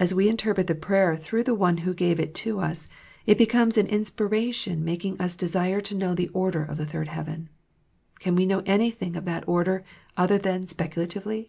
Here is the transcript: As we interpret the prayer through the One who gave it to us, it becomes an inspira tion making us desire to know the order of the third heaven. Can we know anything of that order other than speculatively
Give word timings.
As 0.00 0.14
we 0.14 0.30
interpret 0.30 0.66
the 0.66 0.74
prayer 0.74 1.14
through 1.14 1.42
the 1.42 1.54
One 1.54 1.76
who 1.84 1.92
gave 1.92 2.18
it 2.18 2.34
to 2.36 2.60
us, 2.60 2.86
it 3.26 3.36
becomes 3.36 3.76
an 3.76 3.86
inspira 3.86 4.50
tion 4.54 4.82
making 4.82 5.20
us 5.20 5.36
desire 5.36 5.82
to 5.82 5.94
know 5.94 6.14
the 6.14 6.28
order 6.28 6.64
of 6.64 6.78
the 6.78 6.86
third 6.86 7.08
heaven. 7.08 7.50
Can 8.18 8.34
we 8.34 8.46
know 8.46 8.62
anything 8.64 9.14
of 9.14 9.26
that 9.26 9.46
order 9.46 9.84
other 10.16 10.38
than 10.38 10.66
speculatively 10.66 11.48